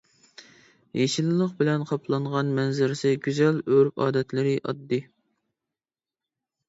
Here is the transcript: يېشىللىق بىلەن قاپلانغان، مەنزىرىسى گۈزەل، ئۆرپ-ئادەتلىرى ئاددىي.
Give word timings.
يېشىللىق 0.99 1.51
بىلەن 1.59 1.83
قاپلانغان، 1.91 2.49
مەنزىرىسى 2.61 3.13
گۈزەل، 3.29 3.61
ئۆرپ-ئادەتلىرى 3.75 4.59
ئاددىي. 4.63 5.05